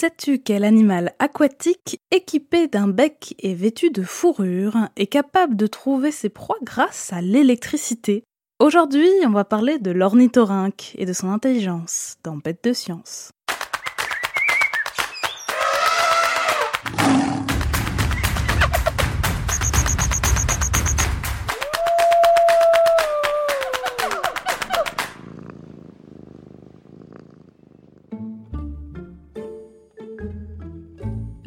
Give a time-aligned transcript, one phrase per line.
[0.00, 6.10] Sais-tu quel animal aquatique équipé d'un bec et vêtu de fourrure est capable de trouver
[6.10, 8.24] ses proies grâce à l'électricité?
[8.60, 13.32] Aujourd'hui, on va parler de l'ornithorynque et de son intelligence dans Bête de science.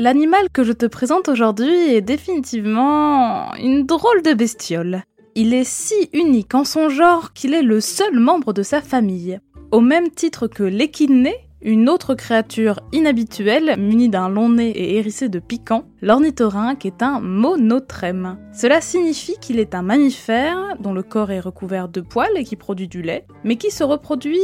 [0.03, 5.03] L'animal que je te présente aujourd'hui est définitivement une drôle de bestiole.
[5.33, 9.39] Il est si unique en son genre qu'il est le seul membre de sa famille.
[9.71, 15.29] Au même titre que l'échidné, une autre créature inhabituelle munie d'un long nez et hérissée
[15.29, 18.39] de piquants, l'ornithorynque est un monotrème.
[18.51, 22.57] Cela signifie qu'il est un mammifère dont le corps est recouvert de poils et qui
[22.57, 24.41] produit du lait, mais qui se reproduit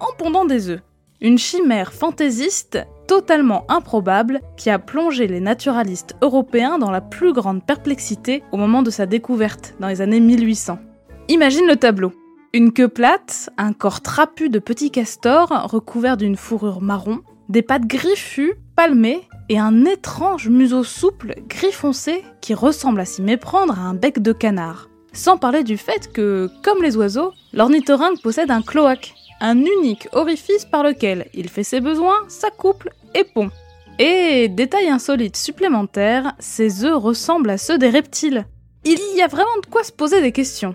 [0.00, 0.80] en pondant des œufs.
[1.22, 7.62] Une chimère fantaisiste totalement improbable qui a plongé les naturalistes européens dans la plus grande
[7.62, 10.78] perplexité au moment de sa découverte dans les années 1800.
[11.28, 12.14] Imagine le tableau.
[12.54, 17.86] Une queue plate, un corps trapu de petits castors recouvert d'une fourrure marron, des pattes
[17.86, 23.82] griffues, palmées et un étrange museau souple, gris foncé, qui ressemble à s'y méprendre à
[23.82, 24.88] un bec de canard.
[25.12, 30.64] Sans parler du fait que, comme les oiseaux, l'ornithorynque possède un cloaque, un unique orifice
[30.64, 33.50] par lequel il fait ses besoins, s'accouple et pond.
[33.98, 38.46] Et détail insolite supplémentaire, ses œufs ressemblent à ceux des reptiles.
[38.84, 40.74] Il y a vraiment de quoi se poser des questions.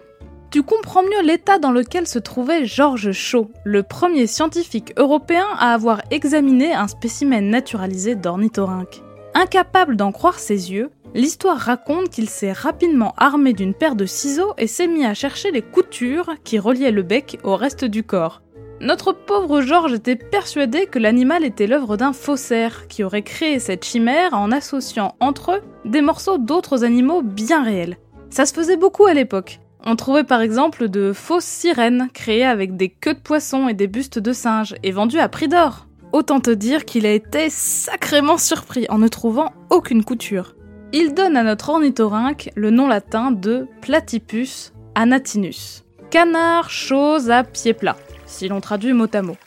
[0.52, 5.74] Tu comprends mieux l'état dans lequel se trouvait Georges Shaw, le premier scientifique européen à
[5.74, 9.02] avoir examiné un spécimen naturalisé d'ornithorynque.
[9.34, 14.54] Incapable d'en croire ses yeux, l'histoire raconte qu'il s'est rapidement armé d'une paire de ciseaux
[14.58, 18.42] et s'est mis à chercher les coutures qui reliaient le bec au reste du corps.
[18.82, 23.86] Notre pauvre Georges était persuadé que l'animal était l'œuvre d'un faussaire qui aurait créé cette
[23.86, 27.98] chimère en associant entre eux des morceaux d'autres animaux bien réels.
[28.30, 29.62] Ça se faisait beaucoup à l'époque.
[29.86, 33.88] On trouvait par exemple de fausses sirènes créées avec des queues de poissons et des
[33.88, 35.88] bustes de singes et vendues à prix d'or.
[36.12, 40.56] Autant te dire qu'il a été sacrément surpris en ne trouvant aucune couture.
[40.92, 45.84] Il donne à notre ornithorynque le nom latin de Platypus anatinus.
[46.10, 49.38] Canard chose à pied plat si l'on traduit mot à mot.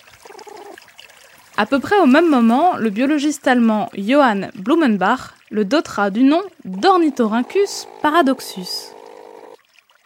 [1.57, 6.43] À peu près au même moment, le biologiste allemand Johann Blumenbach le dotera du nom
[6.65, 8.95] d'Ornithorhynchus paradoxus.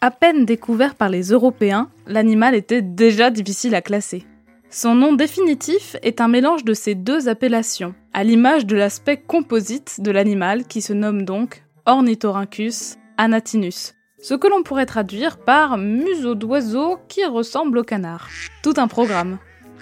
[0.00, 4.24] À peine découvert par les Européens, l'animal était déjà difficile à classer.
[4.70, 10.00] Son nom définitif est un mélange de ces deux appellations, à l'image de l'aspect composite
[10.00, 16.36] de l'animal qui se nomme donc Ornithorhynchus anatinus, ce que l'on pourrait traduire par museau
[16.36, 18.28] d'oiseau qui ressemble au canard.
[18.62, 19.38] Tout un programme.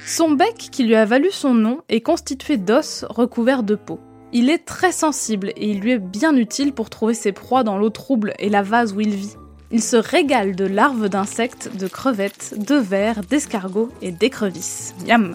[0.07, 4.01] Son bec, qui lui a valu son nom, est constitué d'os recouverts de peau.
[4.33, 7.77] Il est très sensible et il lui est bien utile pour trouver ses proies dans
[7.77, 9.37] l'eau trouble et la vase où il vit.
[9.73, 14.95] Il se régale de larves d'insectes, de crevettes, de vers, d'escargots et d'écrevisses.
[15.07, 15.35] Yam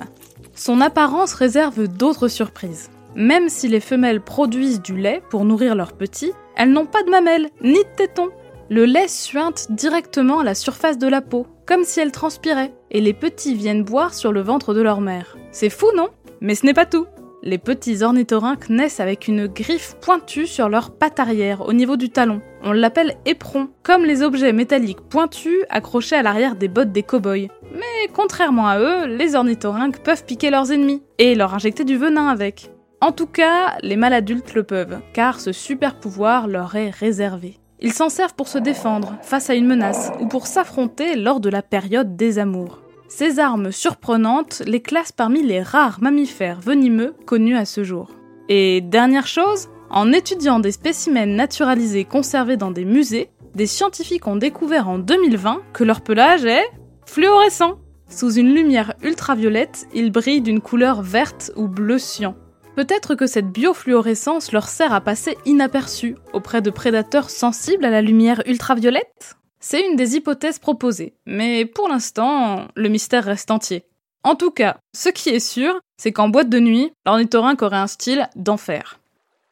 [0.56, 2.90] Son apparence réserve d'autres surprises.
[3.16, 7.10] Même si les femelles produisent du lait pour nourrir leurs petits, elles n'ont pas de
[7.10, 8.32] mamelles, ni de tétons,
[8.70, 13.02] le lait suinte directement à la surface de la peau, comme si elle transpirait, et
[13.02, 15.38] les petits viennent boire sur le ventre de leur mère.
[15.52, 16.10] C'est fou, non?
[16.42, 17.06] Mais ce n'est pas tout.
[17.44, 22.10] Les petits ornithorynques naissent avec une griffe pointue sur leur patte arrière, au niveau du
[22.10, 22.42] talon.
[22.64, 27.50] On l'appelle éperon, comme les objets métalliques pointus accrochés à l'arrière des bottes des cow-boys.
[27.72, 32.30] Mais contrairement à eux, les ornithorynques peuvent piquer leurs ennemis, et leur injecter du venin
[32.30, 32.72] avec.
[33.00, 37.60] En tout cas, les mâles adultes le peuvent, car ce super pouvoir leur est réservé.
[37.82, 41.50] Ils s'en servent pour se défendre face à une menace ou pour s'affronter lors de
[41.50, 42.80] la période des amours.
[43.08, 48.10] Ces armes surprenantes les classent parmi les rares mammifères venimeux connus à ce jour.
[48.50, 54.36] Et dernière chose, en étudiant des spécimens naturalisés conservés dans des musées, des scientifiques ont
[54.36, 56.66] découvert en 2020 que leur pelage est
[57.06, 57.78] fluorescent.
[58.10, 62.36] Sous une lumière ultraviolette, il brille d'une couleur verte ou bleu cyan.
[62.76, 68.02] Peut-être que cette biofluorescence leur sert à passer inaperçue auprès de prédateurs sensibles à la
[68.02, 69.38] lumière ultraviolette?
[69.62, 73.86] C'est une des hypothèses proposées, mais pour l'instant, le mystère reste entier.
[74.24, 77.88] En tout cas, ce qui est sûr, c'est qu'en boîte de nuit, l'ornithorynque aurait un
[77.88, 79.00] style d'enfer.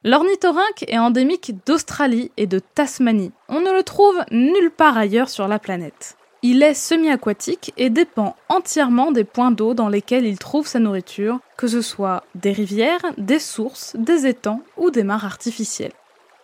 [0.03, 3.31] L'ornithorynque est endémique d'Australie et de Tasmanie.
[3.47, 6.17] On ne le trouve nulle part ailleurs sur la planète.
[6.45, 11.39] Il est semi-aquatique et dépend entièrement des points d'eau dans lesquels il trouve sa nourriture,
[11.55, 15.93] que ce soit des rivières, des sources, des étangs ou des mares artificielles.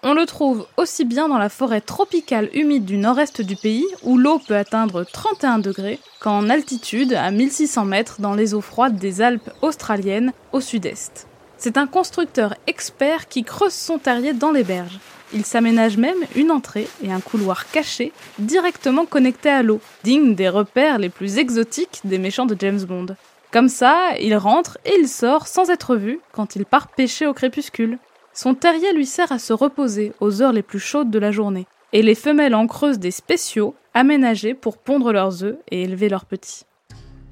[0.01, 4.17] On le trouve aussi bien dans la forêt tropicale humide du nord-est du pays, où
[4.17, 9.21] l'eau peut atteindre 31 degrés, qu'en altitude à 1600 mètres dans les eaux froides des
[9.21, 11.27] Alpes australiennes au sud-est.
[11.57, 14.97] C'est un constructeur expert qui creuse son terrier dans les berges.
[15.33, 20.49] Il s'aménage même une entrée et un couloir caché directement connectés à l'eau, digne des
[20.49, 23.15] repères les plus exotiques des méchants de James Bond.
[23.51, 27.33] Comme ça, il rentre et il sort sans être vu quand il part pêcher au
[27.33, 27.99] crépuscule.
[28.33, 31.67] Son terrier lui sert à se reposer aux heures les plus chaudes de la journée,
[31.93, 36.25] et les femelles en creusent des spéciaux aménagés pour pondre leurs œufs et élever leurs
[36.25, 36.63] petits.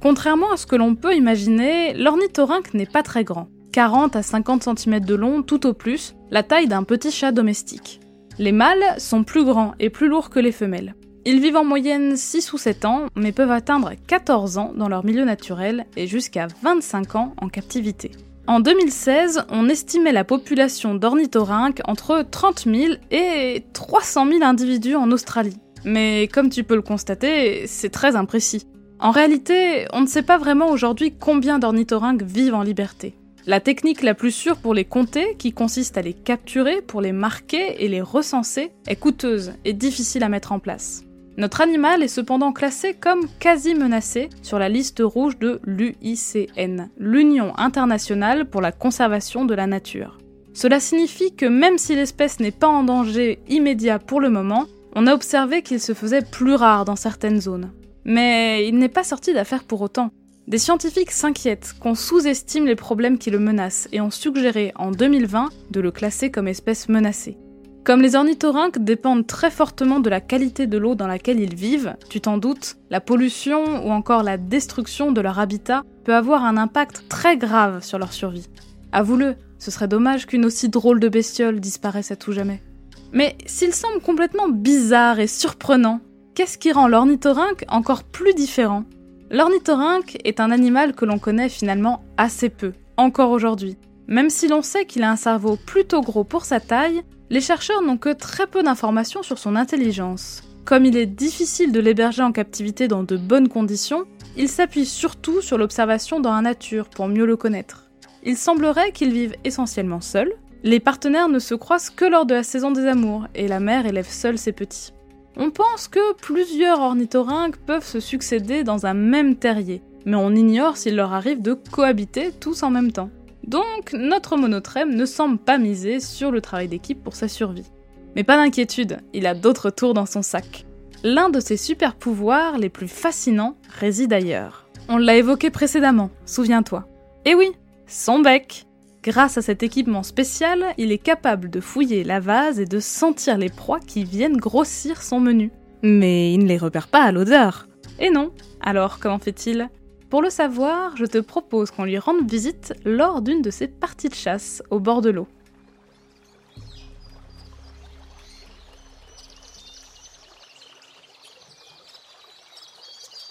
[0.02, 3.48] Contrairement à ce que l'on peut imaginer, l'ornithorynque n'est pas très grand.
[3.78, 8.00] 40 à 50 cm de long tout au plus, la taille d'un petit chat domestique.
[8.40, 10.96] Les mâles sont plus grands et plus lourds que les femelles.
[11.26, 15.06] Ils vivent en moyenne 6 ou 7 ans, mais peuvent atteindre 14 ans dans leur
[15.06, 18.10] milieu naturel et jusqu'à 25 ans en captivité.
[18.48, 25.12] En 2016, on estimait la population d'ornithorynques entre 30 000 et 300 000 individus en
[25.12, 25.60] Australie.
[25.86, 28.66] Mais comme tu peux le constater, c'est très imprécis.
[29.00, 33.14] En réalité, on ne sait pas vraiment aujourd'hui combien d'ornithorynques vivent en liberté.
[33.50, 37.14] La technique la plus sûre pour les compter, qui consiste à les capturer pour les
[37.14, 41.06] marquer et les recenser, est coûteuse et difficile à mettre en place.
[41.38, 47.58] Notre animal est cependant classé comme quasi menacé sur la liste rouge de l'UICN, l'Union
[47.58, 50.18] internationale pour la conservation de la nature.
[50.54, 55.08] Cela signifie que même si l'espèce n'est pas en danger immédiat pour le moment, on
[55.08, 57.72] a observé qu'il se faisait plus rare dans certaines zones.
[58.04, 60.12] Mais il n'est pas sorti d'affaire pour autant.
[60.48, 65.50] Des scientifiques s'inquiètent qu'on sous-estime les problèmes qui le menacent et ont suggéré en 2020
[65.72, 67.38] de le classer comme espèce menacée.
[67.84, 71.98] Comme les ornithorynques dépendent très fortement de la qualité de l'eau dans laquelle ils vivent,
[72.10, 76.56] tu t'en doutes, la pollution ou encore la destruction de leur habitat peut avoir un
[76.56, 78.48] impact très grave sur leur survie.
[78.94, 82.64] Avoue-le, ce serait dommage qu'une aussi drôle de bestiole disparaisse à tout jamais.
[83.12, 86.00] Mais s'il semble complètement bizarre et surprenant,
[86.36, 88.86] qu'est-ce qui rend l'ornithorynque encore plus différent?
[89.30, 93.78] L'ornithorynque est un animal que l'on connaît finalement assez peu, encore aujourd'hui.
[94.08, 97.82] Même si l'on sait qu'il a un cerveau plutôt gros pour sa taille, les chercheurs
[97.82, 100.44] n'ont que très peu d'informations sur son intelligence.
[100.64, 104.06] Comme il est difficile de l'héberger en captivité dans de bonnes conditions,
[104.38, 107.90] il s'appuie surtout sur l'observation dans la nature pour mieux le connaître.
[108.24, 110.32] Il semblerait qu'il vive essentiellement seul,
[110.64, 113.86] les partenaires ne se croisent que lors de la saison des amours, et la mère
[113.86, 114.94] élève seule ses petits.
[115.40, 120.78] On pense que plusieurs ornithorynques peuvent se succéder dans un même terrier, mais on ignore
[120.78, 123.12] s'il leur arrive de cohabiter tous en même temps.
[123.46, 127.72] Donc notre monotrème ne semble pas miser sur le travail d'équipe pour sa survie.
[128.16, 130.66] Mais pas d'inquiétude, il a d'autres tours dans son sac.
[131.04, 134.68] L'un de ses super pouvoirs les plus fascinants réside ailleurs.
[134.90, 136.88] On l'a évoqué précédemment, souviens-toi.
[137.26, 137.52] Eh oui,
[137.86, 138.67] son bec
[139.08, 143.38] Grâce à cet équipement spécial, il est capable de fouiller la vase et de sentir
[143.38, 145.50] les proies qui viennent grossir son menu.
[145.82, 147.70] Mais il ne les repère pas à l'odeur.
[148.00, 148.34] Et non.
[148.60, 149.70] Alors comment fait-il?
[150.10, 154.10] Pour le savoir, je te propose qu'on lui rende visite lors d'une de ses parties
[154.10, 155.28] de chasse au bord de l'eau.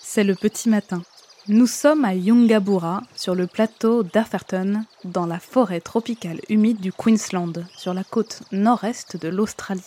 [0.01, 1.03] C'est le petit matin.
[1.49, 7.65] Nous sommes à Yungabura, sur le plateau d'Afferton, dans la forêt tropicale humide du Queensland,
[7.77, 9.85] sur la côte nord-est de l'Australie.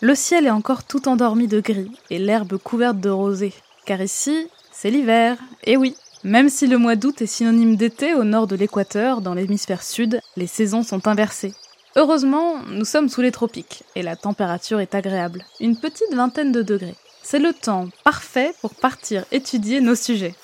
[0.00, 3.52] Le ciel est encore tout endormi de gris et l'herbe couverte de rosée,
[3.84, 5.94] car ici, c'est l'hiver, et oui,
[6.24, 10.20] même si le mois d'août est synonyme d'été au nord de l'équateur, dans l'hémisphère sud,
[10.36, 11.54] les saisons sont inversées.
[11.94, 16.62] Heureusement, nous sommes sous les tropiques, et la température est agréable, une petite vingtaine de
[16.62, 16.96] degrés.
[17.22, 20.34] C'est le temps parfait pour partir étudier nos sujets.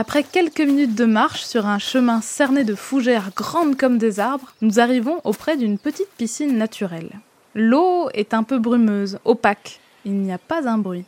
[0.00, 4.54] Après quelques minutes de marche sur un chemin cerné de fougères grandes comme des arbres,
[4.62, 7.20] nous arrivons auprès d'une petite piscine naturelle.
[7.54, 9.78] L'eau est un peu brumeuse, opaque.
[10.06, 11.04] Il n'y a pas un bruit.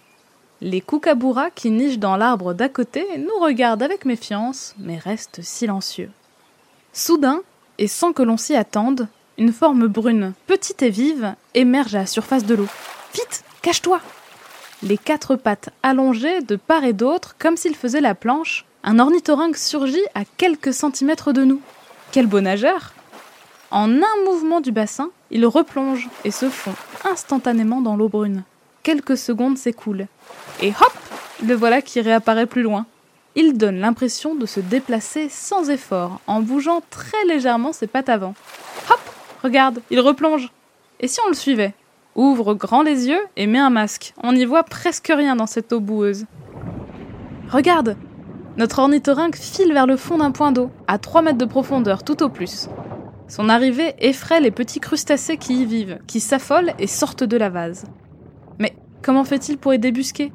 [0.60, 6.10] Les kookaburras qui nichent dans l'arbre d'à côté nous regardent avec méfiance, mais restent silencieux.
[6.92, 7.40] Soudain,
[7.78, 9.08] et sans que l'on s'y attende,
[9.38, 12.68] une forme brune, petite et vive, émerge à la surface de l'eau.
[13.14, 14.02] Vite, cache-toi
[14.82, 19.56] Les quatre pattes allongées de part et d'autre, comme s'il faisait la planche, un ornithorynque
[19.56, 21.60] surgit à quelques centimètres de nous.
[22.10, 22.92] Quel beau nageur
[23.70, 26.74] En un mouvement du bassin, il replonge et se fond
[27.04, 28.44] instantanément dans l'eau brune.
[28.82, 30.08] Quelques secondes s'écoulent.
[30.60, 30.92] Et hop
[31.46, 32.86] Le voilà qui réapparaît plus loin.
[33.34, 38.34] Il donne l'impression de se déplacer sans effort, en bougeant très légèrement ses pattes avant.
[38.90, 39.00] Hop
[39.42, 40.50] Regarde, il replonge.
[41.00, 41.74] Et si on le suivait?
[42.14, 44.12] Ouvre grand les yeux et mets un masque.
[44.22, 46.26] On n'y voit presque rien dans cette eau boueuse.
[47.48, 47.96] Regarde
[48.56, 52.22] notre ornithorynque file vers le fond d'un point d'eau, à 3 mètres de profondeur tout
[52.22, 52.68] au plus.
[53.28, 57.48] Son arrivée effraie les petits crustacés qui y vivent, qui s'affolent et sortent de la
[57.48, 57.84] vase.
[58.58, 60.32] Mais comment fait-il pour y débusquer?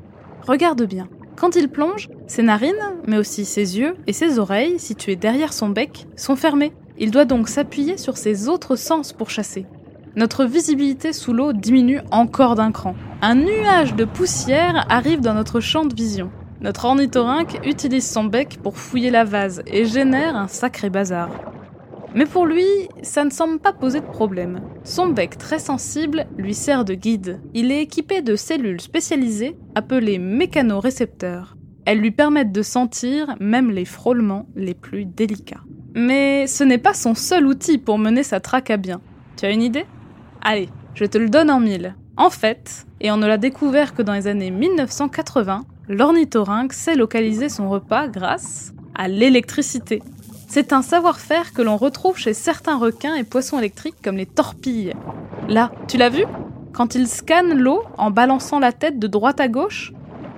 [0.48, 1.08] Regarde bien.
[1.36, 2.74] Quand il plonge, ses narines,
[3.06, 6.74] mais aussi ses yeux et ses oreilles, situées derrière son bec, sont fermées.
[6.98, 9.68] Il doit donc s'appuyer sur ses autres sens pour chasser.
[10.16, 12.96] Notre visibilité sous l'eau diminue encore d'un cran.
[13.22, 16.32] Un nuage de poussière arrive dans notre champ de vision.
[16.60, 21.30] Notre ornithorynque utilise son bec pour fouiller la vase et génère un sacré bazar.
[22.16, 22.66] Mais pour lui,
[23.04, 24.62] ça ne semble pas poser de problème.
[24.84, 27.40] Son bec très sensible lui sert de guide.
[27.54, 31.58] Il est équipé de cellules spécialisées appelées mécanorécepteurs.
[31.86, 35.64] Elles lui permettent de sentir même les frôlements les plus délicats.
[35.94, 39.00] Mais ce n'est pas son seul outil pour mener sa traque à bien.
[39.36, 39.86] Tu as une idée?
[40.42, 41.96] Allez, je te le donne en mille.
[42.18, 47.50] En fait, et on ne l'a découvert que dans les années 1980, l'ornithorynque sait localiser
[47.50, 50.02] son repas grâce à l'électricité.
[50.48, 54.94] C'est un savoir-faire que l'on retrouve chez certains requins et poissons électriques comme les torpilles.
[55.50, 56.26] Là, tu l'as vu?
[56.74, 59.94] Quand ils scannent l'eau en balançant la tête de droite à gauche,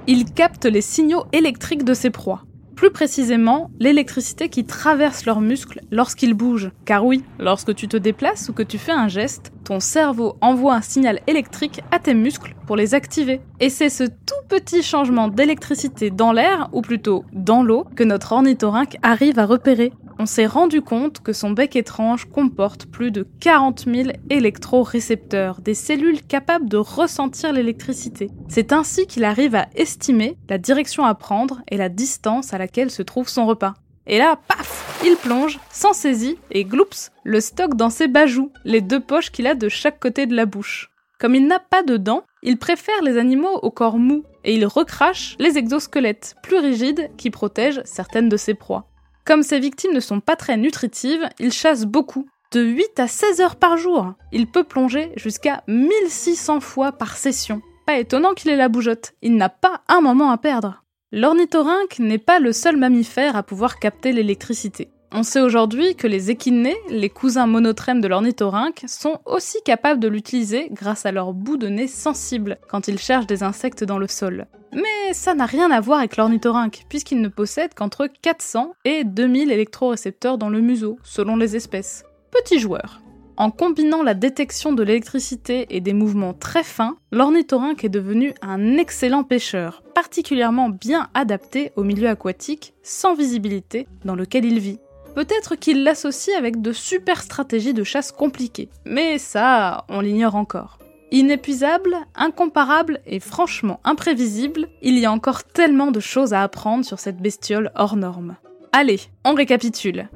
[0.08, 2.44] ils captent les signaux électriques de ses proies.
[2.80, 6.72] Plus précisément, l'électricité qui traverse leurs muscles lorsqu'ils bougent.
[6.86, 10.76] Car oui, lorsque tu te déplaces ou que tu fais un geste, ton cerveau envoie
[10.76, 13.42] un signal électrique à tes muscles pour les activer.
[13.60, 18.32] Et c'est ce tout petit changement d'électricité dans l'air, ou plutôt dans l'eau, que notre
[18.32, 23.26] ornithorynque arrive à repérer on s'est rendu compte que son bec étrange comporte plus de
[23.40, 28.30] 40 000 électrorécepteurs, des cellules capables de ressentir l'électricité.
[28.50, 32.92] C'est ainsi qu'il arrive à estimer la direction à prendre et la distance à laquelle
[32.92, 33.76] se trouve son repas.
[34.08, 38.82] Et là, paf Il plonge, sans saisie, et gloups, le stocke dans ses bajoux, les
[38.82, 40.90] deux poches qu'il a de chaque côté de la bouche.
[41.18, 44.66] Comme il n'a pas de dents, il préfère les animaux au corps mou, et il
[44.66, 48.90] recrache les exosquelettes plus rigides qui protègent certaines de ses proies.
[49.26, 53.42] Comme ses victimes ne sont pas très nutritives, il chasse beaucoup, de 8 à 16
[53.42, 54.14] heures par jour.
[54.32, 57.62] Il peut plonger jusqu'à 1600 fois par session.
[57.86, 60.84] Pas étonnant qu'il ait la bougeotte, il n'a pas un moment à perdre.
[61.12, 64.92] L'ornithorynque n'est pas le seul mammifère à pouvoir capter l'électricité.
[65.12, 70.08] On sait aujourd'hui que les échinés, les cousins monotrèmes de l'ornithorynque, sont aussi capables de
[70.08, 74.08] l'utiliser grâce à leur bout de nez sensible quand ils cherchent des insectes dans le
[74.08, 74.46] sol.
[74.72, 79.52] Mais ça n'a rien à voir avec l'ornithorynque, puisqu'il ne possède qu'entre 400 et 2000
[79.52, 82.04] électrorécepteurs dans le museau, selon les espèces.
[82.30, 83.02] Petit joueur.
[83.36, 88.78] En combinant la détection de l'électricité et des mouvements très fins, l'ornithorynque est devenu un
[88.78, 94.80] excellent pêcheur, particulièrement bien adapté au milieu aquatique, sans visibilité, dans lequel il vit.
[95.16, 100.80] Peut-être qu'il l'associe avec de super stratégies de chasse compliquées, mais ça, on l'ignore encore.
[101.12, 107.00] Inépuisable, incomparable et franchement imprévisible, il y a encore tellement de choses à apprendre sur
[107.00, 108.36] cette bestiole hors norme.
[108.72, 110.08] Allez, on récapitule.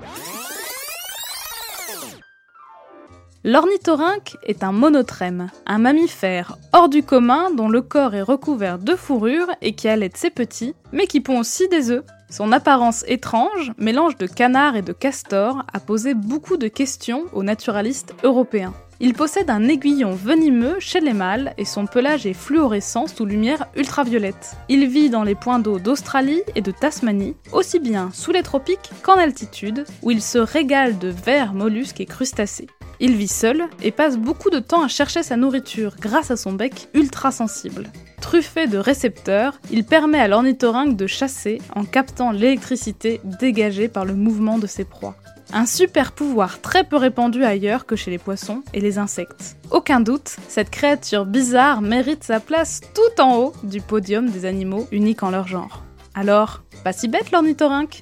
[3.45, 8.95] L'ornithorynque est un monotrème, un mammifère hors du commun dont le corps est recouvert de
[8.95, 12.05] fourrure et qui allait ses petits, mais qui pond aussi des œufs.
[12.33, 17.43] Son apparence étrange, mélange de canard et de castor, a posé beaucoup de questions aux
[17.43, 18.73] naturalistes européens.
[18.99, 23.67] Il possède un aiguillon venimeux chez les mâles et son pelage est fluorescent sous lumière
[23.75, 24.55] ultraviolette.
[24.67, 28.89] Il vit dans les points d'eau d'Australie et de Tasmanie, aussi bien sous les tropiques
[29.03, 32.67] qu'en altitude, où il se régale de vers, mollusques et crustacés.
[33.05, 36.53] Il vit seul et passe beaucoup de temps à chercher sa nourriture grâce à son
[36.53, 37.89] bec ultra sensible.
[38.21, 44.13] Truffé de récepteurs, il permet à l'ornithorynque de chasser en captant l'électricité dégagée par le
[44.13, 45.17] mouvement de ses proies.
[45.51, 49.57] Un super pouvoir très peu répandu ailleurs que chez les poissons et les insectes.
[49.69, 54.87] Aucun doute, cette créature bizarre mérite sa place tout en haut du podium des animaux
[54.93, 55.83] uniques en leur genre.
[56.15, 58.01] Alors, pas si bête l'ornithorynque?